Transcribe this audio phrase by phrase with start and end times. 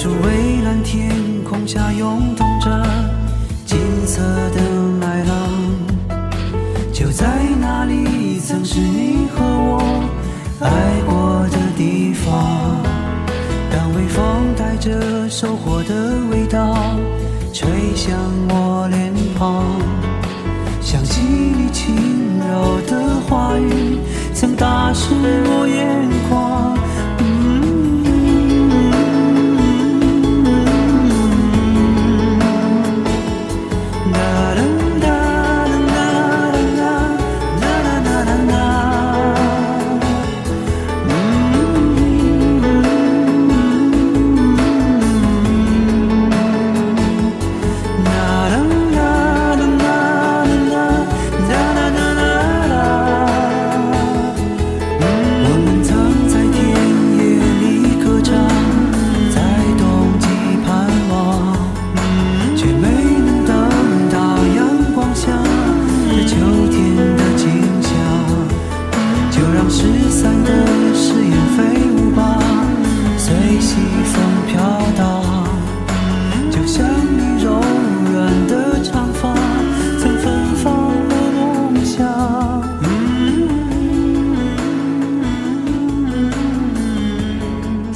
[0.00, 1.10] 处蔚蓝天
[1.44, 2.70] 空下涌动着
[3.66, 4.62] 金色的
[4.98, 5.36] 麦浪，
[6.90, 7.26] 就在
[7.60, 10.02] 那里曾是你和我
[10.60, 10.70] 爱
[11.04, 12.80] 过的地方。
[13.70, 16.74] 当微风带着收获的味道
[17.52, 18.16] 吹向
[18.48, 19.66] 我脸庞，
[20.80, 23.98] 想起你轻柔的话语，
[24.32, 26.79] 曾打湿我眼眶。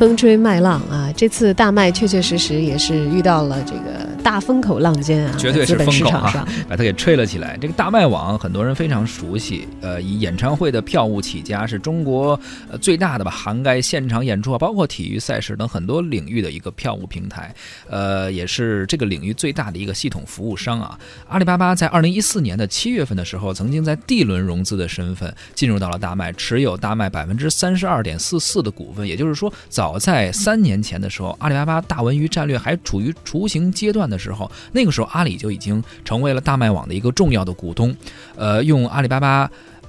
[0.00, 3.89] 风吹麦浪啊，这次大麦确确实实也是遇到了这个
[4.22, 7.56] 大风口浪尖啊，绝对是风口啊 把它给吹了起来。
[7.60, 12.38] 这个大麦网很多人非常熟悉，呃，以演唱会的票务起家，是中国
[12.70, 17.54] 呃最大的吧，涵盖现场演出啊，包括体育赛事等很多领域的一个票务平台，
[17.88, 20.98] 呃，也是这个领域最大的一个系统服务商啊。
[21.28, 29.06] 阿里巴巴在二零一四年的七月份的时候，曾经在 D 轮融资的身份进入到了大麦，持有大麦百分之三十二点四四的股份。
[29.06, 37.96] 也就是说，早在三年前的时候，阿里巴巴大文娱战略还处于雏形阶段的时候，那个时候阿里就已经成为了大麦网的一个重要的股东。
[38.34, 39.48] 呃，用阿里巴巴。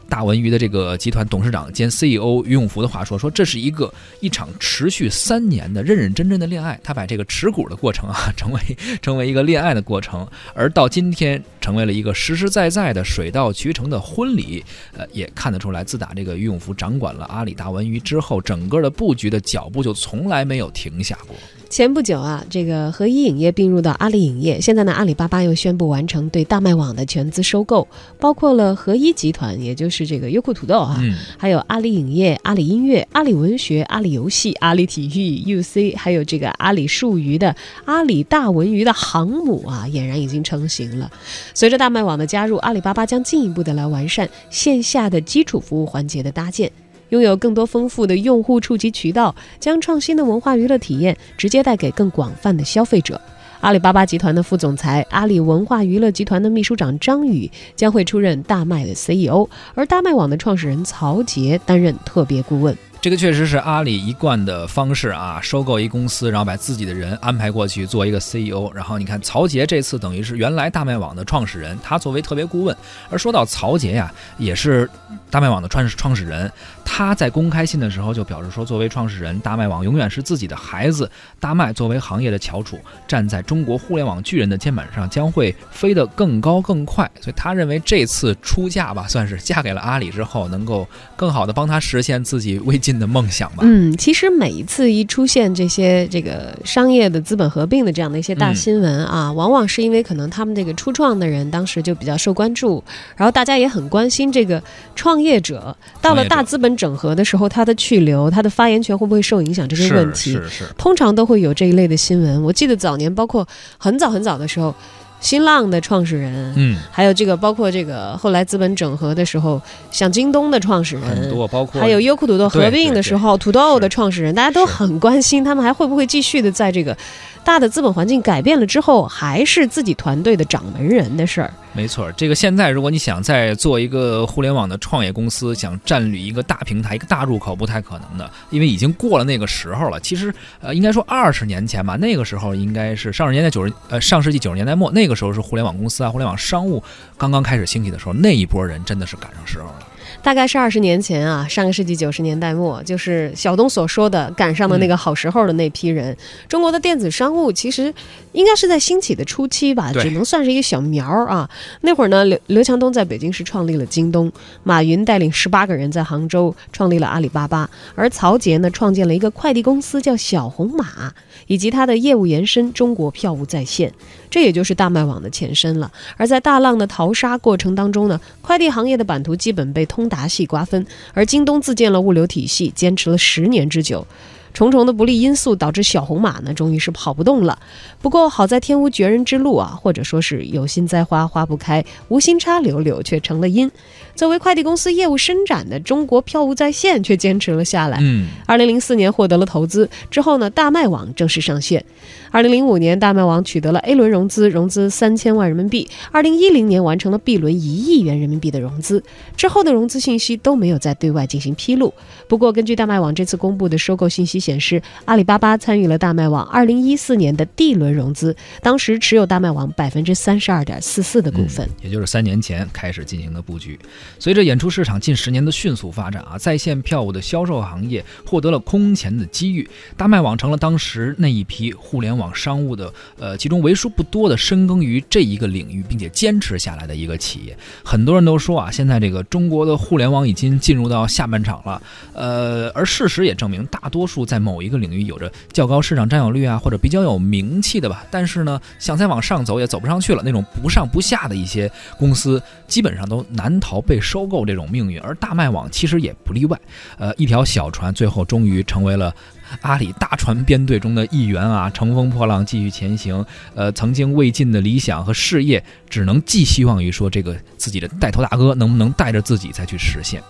[0.09, 3.89] 大文娱的这个集团董事长兼 CEO 于永福的话说：“说这是一个
[4.19, 6.77] 一场持续三年的认认真真的恋爱。
[6.83, 8.59] 他把这个持股的过程啊， 成为
[9.01, 14.61] 成为一个恋爱的过程，而到今天成为了一个实实在在的水到渠成的婚礼。
[14.97, 21.37] 呃，也看得出来，自打这个于永福掌管了阿里大文娱之后，整个的布局的脚步就从来没有停下过。
[21.71, 27.87] 前不久啊，这个合一影业并入到阿里影业，现在呢，阿里巴巴又宣布完成对大麦网的全资收购，
[28.19, 37.55] 包括了合一集团，也就是这个优酷土豆啊，嗯，还有阿里影业、阿里音乐、阿里文学、阿里游戏、阿里体育、UC，还有这个阿里数娱的
[37.85, 41.09] 阿里大文娱的航母啊，俨然已经成型了。
[41.53, 46.69] 随着大麦网的加入，阿里巴巴将进一步的来完善线下的基础服务环节的搭建。
[47.11, 53.19] 拥有更多丰富的用户触及渠道，将创新的文化娱乐体验直接带给更广泛的消费者。
[53.59, 62.75] 阿里巴巴集团的副总裁、阿里文化娱乐集团的秘书长张宇将会出任大麦的 CEO，而大麦网的创始人曹杰担任特别顾问。
[62.99, 68.71] 这个确实是阿里一贯的方式啊，收购一公司，然后把自己的人安排过去做一个 CEO。
[68.75, 72.77] 然后你看曹杰这次等于是原来大麦网的创始人，他作为特别顾问。
[73.09, 74.87] 而说到曹杰呀，也是
[75.31, 76.51] 大麦网的创创始人，
[76.83, 81.09] 他在公开信的时候就表示说，作为创始人，大麦网永远是自己的孩子。
[81.39, 82.77] 大麦作为行业的翘楚，
[83.07, 87.09] 站在中国互联网巨人的肩膀上，将会飞得更高更快。
[87.19, 93.59] 所以他认为这次出嫁吧，算是嫁给了阿里之后，能够更好的帮他实现自己未尽的梦想吧。
[93.61, 102.83] 嗯，其实每一次一出现这些这个商业的资本合并的这样的一些大新闻啊，往往是因为可能他们这个初创的人当时就比较受关注，
[103.15, 104.61] 然后大家也很关心这个
[104.95, 110.33] 创业者到了大资本整合的时候，他的去留、他的发言权会不会受影响这些问题。
[110.33, 112.41] 是是是，通常都会有这一类的新闻。
[112.43, 114.73] 我记得早年，包括很早很早的时候，
[115.19, 119.61] 新浪的创始人，嗯，还有这个包括这个后来资本整合的时候，
[119.91, 121.03] 像京东的创始人。
[121.07, 126.97] 很多包括还有优酷土豆合并的时候，土豆的创始人，大家都很关心他们还会不会继续的在这个
[127.43, 131.53] 大的资本环境改变了之后，还是自己团队的掌门人的事儿。
[131.73, 139.97] 没错，这个现在如果你想再做一个互联网的创业公司，想占领一个大平台、一个大入口，不太可能的，因为已经过了那个时候了。
[140.01, 146.83] 其实，呃，应该说二十年前吧，那个时候应该是上世纪九十呃上世纪九十年代末，那个时候是互联网公司啊、互联网商务
[147.17, 149.87] 刚刚开始兴起的时候，那一波人真的是赶上时候了。
[150.23, 156.15] 大概是二十年前啊，上个世纪九十年代末，就是小东所说的赶上的那个好时候的那批人。
[156.47, 157.93] 中国的电子商务其实
[158.31, 161.49] 应该是在兴起的初期吧，只能算是一个小苗儿啊。
[161.81, 164.31] 那会儿呢，刘刘强东在北京市创立了京东，
[164.63, 171.11] 马云带领十八个人在杭州创立了阿里巴巴，而曹杰呢创建了一个快递公司叫小红马，
[171.47, 173.91] 以及他的业务延伸中国票务在线，
[174.29, 175.91] 这也就是大麦网的前身了。
[176.15, 184.05] 而在大浪的淘沙过程当中呢，快递行业的版图基本被通达系瓜分，而京东自建了物流体系，坚持了十年之久。
[184.53, 187.57] 重重的不利因素导致小红马呢，终于是跑不动了。
[188.01, 193.71] 不过好在天无绝人之路啊，或者说是有心栽花花不开，无心插柳柳却成了荫。
[194.13, 197.97] 作为快递公司业务伸展的中国票务在线却坚持了下来。
[198.01, 201.83] 嗯，二零零四年获得了投资之后呢，大麦网正式上线。
[202.29, 205.87] 二零零五年，大麦网取得了 A 轮融资，融资三千万人民币。
[206.11, 209.03] 二零一零年完成了 B 轮一亿元人民币的融资，
[209.35, 211.93] 之后的融资信息都没有再对外进行披露。
[212.27, 221.69] 不过，根据大麦网这次公布的收购信息显示，阿里巴巴参与了大麦网二零一四年的 D 轮融资，当时持有大麦网百分之三十二点四四的股份。
[221.81, 223.79] 也就是三年前开始进行的布局。
[224.17, 237.55] 随着演出市场近十年的迅速发展啊，在线票务的销售行业获得了空前的机遇，大麦网成了当时那一批互联网商务的呃其中为数不多的深耕于这一个领域并且坚持下来的一个企业。
[237.83, 241.81] 很多人都说啊，现在这个中国的互联网已经进入到下半场了，
[242.13, 251.69] 呃，而事实也证明，大多数在某一个领域有着较高市场占有率啊，或者比较有名气的吧，但是呢，想再往上走也走不上去了，那种不上不下的一些
[251.99, 254.97] 公司，基本上都难逃被收购这种命运。
[255.01, 256.57] 而大麦网其实也不例外，
[256.97, 259.13] 呃，一条小船最后终于成为了。
[259.59, 263.25] 阿里大船编队中的一员啊，乘风破浪继续前行。
[263.53, 270.23] 呃，曾经未尽的理想和事业，只能寄希望于说这个自己的带头大哥能不能带着自己再去实现。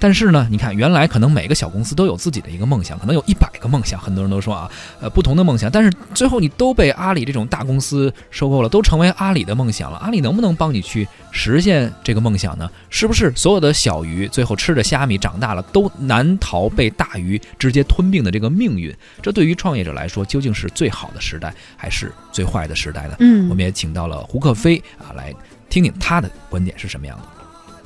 [0.00, 9.98] 但是呢，你看，原来可能每个小公司都有自己的一个梦想，可能有一百个梦想，很多人都说啊，呃，不同的梦想，但是最后你都被阿里这种大公司收购了，都成为阿里的梦想了。
[9.98, 12.70] 阿里能不能帮你去实现这个梦想呢？
[12.90, 18.94] 是不是所有的小鱼最后吃着虾米长大了，都难逃被大鱼直接吞并的这个命运？
[19.20, 23.16] 这对于创业者来说，究竟是最好的时代，还是最坏的时代呢？
[23.20, 25.34] 嗯我们也请到了胡克飞啊，来
[25.68, 27.37] 听听他的观点是什么样的。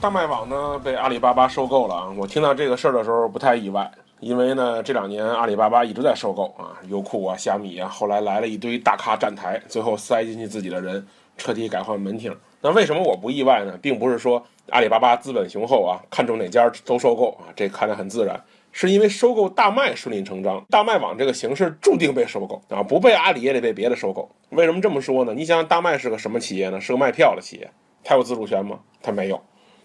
[0.03, 2.13] 大麦网呢被阿里巴巴收购了啊！
[2.17, 3.89] 我听到这个事儿的时候不太意外，
[4.19, 11.07] 因为呢这两年阿里巴巴一直在收购啊，优酷啊、虾米啊，后来来了一堆大咖站台，最后塞进去自己的人，
[11.39, 12.37] 彻底改换门庭。
[12.61, 13.79] 那为什么我不意外呢？
[13.81, 24.29] 并不是说阿里巴巴资本雄厚啊，看中哪家都收购啊，这看得很自然，是因为收购大麦顺理成章，大麦网这个形式注定被收购啊，不被阿里也得被别的收购。
[24.51, 25.33] 为什么这么说呢？
[25.33, 26.81] 你想想大麦是个什么企业呢？
[26.81, 27.71] 是个卖票的企业，
[28.03, 28.81] 它有自主权吗？
[29.01, 29.41] 它没有。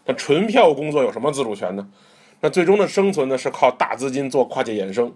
[0.08, 1.86] 那纯票务工作有什么自主权呢？
[2.40, 5.14] 那最终的生存呢是靠大资金做跨界衍生。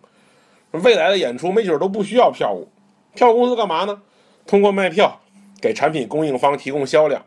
[0.72, 2.68] 未来的演出没准都不需要票务，
[3.16, 4.02] 票务公司干嘛呢？
[4.46, 5.22] 通过卖票
[5.62, 7.24] 给产品供应方提供销量。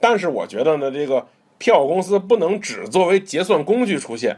[0.00, 1.24] 但是我觉得呢，这个
[1.58, 4.36] 票务公司不能只作为结算工具出现，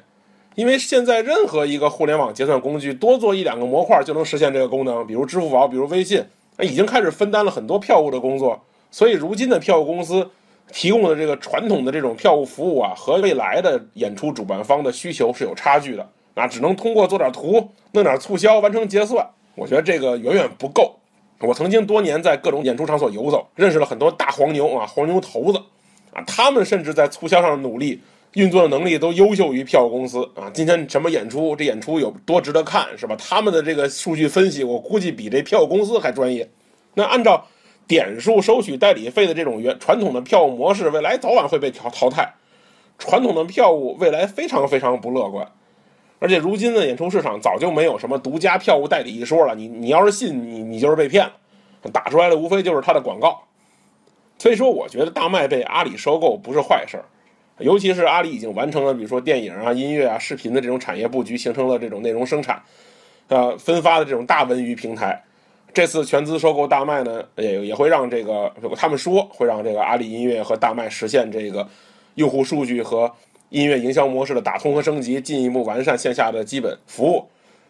[0.54, 6.22] 因为现在任何一个互联网结算工具多做一两个模块就能实现这个功能，比如支付宝，比如微信，
[6.60, 8.62] 已经开始分担了很多票务的工作。
[8.90, 10.28] 所以如今的票务公司。
[10.72, 19.26] 提供的这个传统的这种票务服务啊，和未来的演出主办方的需求是有差距的啊，只能通过做点图、弄点促销完成结算。
[19.54, 20.94] 我觉得这个远远不够。
[21.40, 25.58] 我曾经多年在各种演出场所游走，认识了很多大黄牛啊、黄牛头子
[26.12, 28.00] 啊，他们甚至在促销上的努力、
[28.34, 30.50] 运作的能力都优秀于票务公司啊。
[30.52, 33.16] 今天什么演出，这演出有多值得看，是吧？
[33.16, 36.48] 他们的这个数据分析，我估计比这票务公司还专业。
[36.94, 37.46] 那按照。
[37.88, 42.34] 点数收取代理费的这种原传统的票务模式，未来早晚会被淘淘汰。
[42.98, 45.48] 传统的票务未来非常非常不乐观，
[46.18, 49.54] 而且如今的演出市场早就没有什么独家票务代理一说了。
[49.54, 51.32] 你你要是信，你你就是被骗了，
[51.92, 53.40] 打出来的无非就是他的广告。
[54.36, 57.04] 所以说，我觉得大麦被阿里收购不是坏事儿，
[57.58, 62.60] 尤其是阿里已经完成了，比如说电影啊、音乐啊、视频的这种产业布局，形成了这种内容生产、
[63.28, 65.22] 呃分发的这种大文娱平台。
[65.78, 71.64] 这次全资收购大麦呢，也也会让这个他们说会让这个阿里音乐和大麦实现这个
[72.16, 73.08] 用户数据和
[73.50, 77.24] 音乐营销模式的打通和升级，进一步完善线下的基本服务，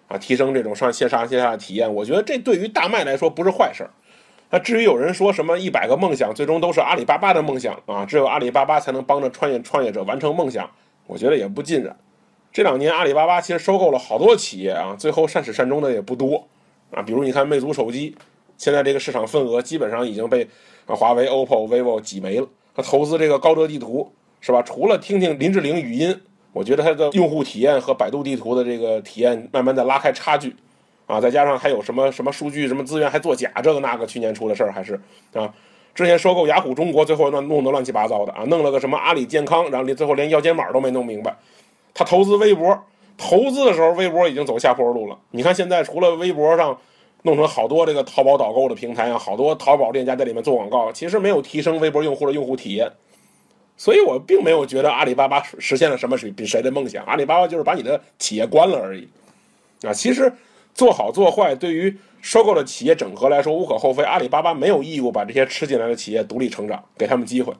[0.06, 1.94] 啊，提升这种上线上线下的体验。
[1.94, 3.90] 我觉得这对于大麦来说不是坏事儿。
[4.48, 10.70] 那至于有人说什么一百个梦想最终都是阿里巴巴的梦想啊，只有阿里巴巴才能帮着创业创业者完成梦想，
[11.06, 11.94] 我觉得也不尽然。
[12.54, 16.48] 这两年阿里巴巴其实收购了好多企业啊，最后善始善终的也不多。
[16.90, 18.16] 啊，比如你看魅族手机，
[18.56, 20.48] 现在这个市场份额基本上已经被
[20.86, 22.48] 啊华为、OPPO、vivo 挤没了。
[22.74, 24.62] 他投资这个高德地图是吧？
[24.62, 26.18] 除了听听林志玲语音
[26.52, 30.54] 我觉得它的用户体验和百度地图的这个体验慢慢的拉开差距，
[31.06, 34.98] 啊，再加上还有什么什么数据、什么资源还作假，这个那个，去年出的事儿还是
[35.34, 35.52] 啊。
[35.94, 41.36] 之前收购雅虎中国，最后弄弄得乱七八糟的啊，弄了个什么阿里健康，然后连最后连腰间码都没弄明白。
[41.92, 42.80] 他投资微博，
[43.18, 45.18] 投资的时候微博已经走下坡路了。
[45.32, 46.78] 你看现在除了微博上
[47.22, 52.90] 弄成好多这个淘宝导购的平台啊，好多淘宝店家在里面做广告，其实没有提升微博用户的用户体验。
[53.76, 59.06] 所以我并没有觉得阿里巴巴实现了什么谁比谁的梦想，阿里巴巴就是把你的企业关了而已。
[59.82, 60.32] 啊，其实
[60.72, 61.94] 做好做坏对于。
[62.20, 67.54] 收购的企业整合来说无可厚非，阿里巴巴没有义务把这些吃进来的企业独立成长，给他们机会。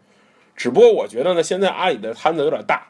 [0.56, 2.88] 只不过我觉得呢，现在阿里的摊子有点大，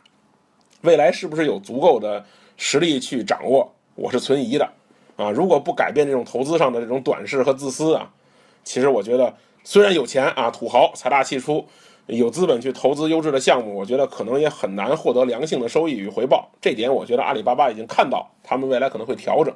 [0.81, 2.25] 未来是不是有足够的
[2.59, 4.69] 实力去掌握，我是存疑的。
[5.17, 8.11] 啊，如果不改变这种投资上的这种短视和自私啊，
[8.63, 9.35] 其实我觉得
[9.65, 11.65] 虽然有钱啊，土豪财大气粗，
[12.07, 16.49] 有资本去投资优质的项目，我觉得可能也很难获得良性的收益与回报。
[16.61, 19.55] 这点我觉得阿里巴巴已经看到，他们未来可能会调整。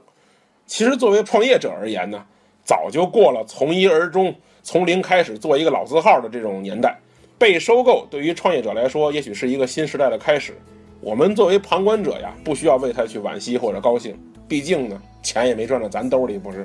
[0.67, 2.25] 其实，作为创业者而言呢，
[2.65, 6.97] 早就过了从一而终、从零开始做一个老字号的这种年代。
[7.39, 10.57] 被收购对于创业者来说，也许是一个新时代的开始。
[11.03, 14.17] 我们作为旁观者呀，不需要为他去惋惜或者高兴，
[14.47, 16.65] 毕竟呢，钱也没赚到咱兜里，不是。